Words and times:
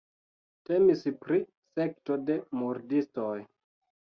Temis 0.69 1.03
pri 1.25 1.39
sekto 1.81 2.17
de 2.31 2.39
murdistoj. 2.63 3.37